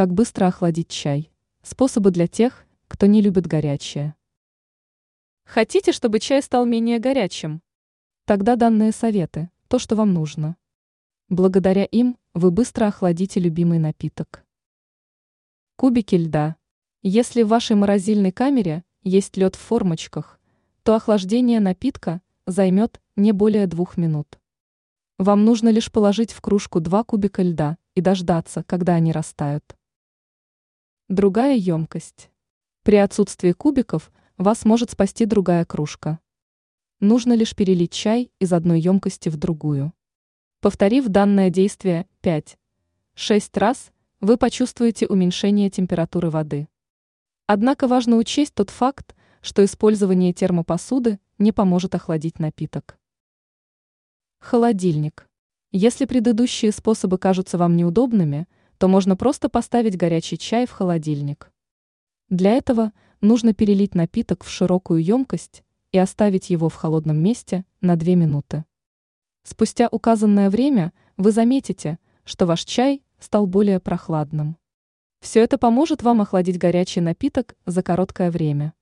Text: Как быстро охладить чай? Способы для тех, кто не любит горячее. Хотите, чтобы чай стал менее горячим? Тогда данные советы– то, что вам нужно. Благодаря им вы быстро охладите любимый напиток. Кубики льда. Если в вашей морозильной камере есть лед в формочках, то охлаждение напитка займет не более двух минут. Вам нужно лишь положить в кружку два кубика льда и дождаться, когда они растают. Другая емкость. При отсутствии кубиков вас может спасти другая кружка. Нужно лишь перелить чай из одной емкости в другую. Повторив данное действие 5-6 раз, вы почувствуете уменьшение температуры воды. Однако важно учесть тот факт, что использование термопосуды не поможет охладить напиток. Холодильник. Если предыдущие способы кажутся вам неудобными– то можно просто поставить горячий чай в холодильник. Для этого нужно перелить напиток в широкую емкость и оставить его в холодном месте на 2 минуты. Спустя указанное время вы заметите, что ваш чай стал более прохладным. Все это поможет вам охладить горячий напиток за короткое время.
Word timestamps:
Как 0.00 0.14
быстро 0.14 0.46
охладить 0.46 0.88
чай? 0.88 1.30
Способы 1.62 2.10
для 2.10 2.26
тех, 2.26 2.64
кто 2.88 3.04
не 3.04 3.20
любит 3.20 3.46
горячее. 3.46 4.14
Хотите, 5.44 5.92
чтобы 5.92 6.20
чай 6.20 6.40
стал 6.40 6.64
менее 6.64 6.98
горячим? 6.98 7.60
Тогда 8.24 8.56
данные 8.56 8.92
советы– 8.92 9.50
то, 9.68 9.78
что 9.78 9.96
вам 9.96 10.14
нужно. 10.14 10.56
Благодаря 11.28 11.84
им 11.84 12.16
вы 12.32 12.50
быстро 12.50 12.86
охладите 12.86 13.40
любимый 13.40 13.78
напиток. 13.78 14.46
Кубики 15.76 16.14
льда. 16.14 16.56
Если 17.02 17.42
в 17.42 17.48
вашей 17.48 17.76
морозильной 17.76 18.32
камере 18.32 18.84
есть 19.02 19.36
лед 19.36 19.54
в 19.54 19.58
формочках, 19.58 20.40
то 20.82 20.94
охлаждение 20.94 21.60
напитка 21.60 22.22
займет 22.46 23.02
не 23.16 23.32
более 23.32 23.66
двух 23.66 23.98
минут. 23.98 24.40
Вам 25.18 25.44
нужно 25.44 25.68
лишь 25.68 25.92
положить 25.92 26.32
в 26.32 26.40
кружку 26.40 26.80
два 26.80 27.04
кубика 27.04 27.42
льда 27.42 27.76
и 27.94 28.00
дождаться, 28.00 28.64
когда 28.66 28.94
они 28.94 29.12
растают. 29.12 29.76
Другая 31.10 31.56
емкость. 31.56 32.30
При 32.84 32.94
отсутствии 32.94 33.50
кубиков 33.50 34.12
вас 34.38 34.64
может 34.64 34.92
спасти 34.92 35.24
другая 35.24 35.64
кружка. 35.64 36.20
Нужно 37.00 37.32
лишь 37.32 37.56
перелить 37.56 37.90
чай 37.92 38.30
из 38.38 38.52
одной 38.52 38.80
емкости 38.80 39.28
в 39.28 39.36
другую. 39.36 39.92
Повторив 40.60 41.08
данное 41.08 41.50
действие 41.50 42.06
5-6 42.22 42.56
раз, 43.54 43.90
вы 44.20 44.36
почувствуете 44.36 45.08
уменьшение 45.08 45.68
температуры 45.68 46.30
воды. 46.30 46.68
Однако 47.48 47.88
важно 47.88 48.14
учесть 48.14 48.54
тот 48.54 48.70
факт, 48.70 49.16
что 49.40 49.64
использование 49.64 50.32
термопосуды 50.32 51.18
не 51.38 51.50
поможет 51.50 51.92
охладить 51.96 52.38
напиток. 52.38 53.00
Холодильник. 54.38 55.28
Если 55.72 56.04
предыдущие 56.04 56.70
способы 56.70 57.18
кажутся 57.18 57.58
вам 57.58 57.74
неудобными– 57.74 58.46
то 58.80 58.88
можно 58.88 59.14
просто 59.14 59.50
поставить 59.50 59.98
горячий 59.98 60.38
чай 60.38 60.66
в 60.66 60.70
холодильник. 60.70 61.52
Для 62.30 62.52
этого 62.52 62.92
нужно 63.20 63.52
перелить 63.52 63.94
напиток 63.94 64.42
в 64.42 64.48
широкую 64.48 65.04
емкость 65.04 65.64
и 65.92 65.98
оставить 65.98 66.48
его 66.48 66.70
в 66.70 66.76
холодном 66.76 67.22
месте 67.22 67.66
на 67.82 67.96
2 67.96 68.14
минуты. 68.14 68.64
Спустя 69.42 69.86
указанное 69.90 70.48
время 70.48 70.94
вы 71.18 71.30
заметите, 71.30 71.98
что 72.24 72.46
ваш 72.46 72.64
чай 72.64 73.02
стал 73.18 73.46
более 73.46 73.80
прохладным. 73.80 74.56
Все 75.20 75.40
это 75.40 75.58
поможет 75.58 76.02
вам 76.02 76.22
охладить 76.22 76.56
горячий 76.56 77.02
напиток 77.02 77.56
за 77.66 77.82
короткое 77.82 78.30
время. 78.30 78.72